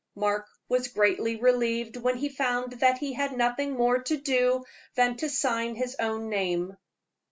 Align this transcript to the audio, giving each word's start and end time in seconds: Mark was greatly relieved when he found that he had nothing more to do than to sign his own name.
Mark 0.15 0.47
was 0.67 0.87
greatly 0.87 1.35
relieved 1.35 1.95
when 1.95 2.17
he 2.17 2.27
found 2.27 2.71
that 2.79 2.97
he 2.97 3.13
had 3.13 3.37
nothing 3.37 3.73
more 3.77 3.99
to 3.99 4.17
do 4.17 4.65
than 4.95 5.15
to 5.17 5.29
sign 5.29 5.75
his 5.75 5.95
own 5.99 6.27
name. 6.27 6.75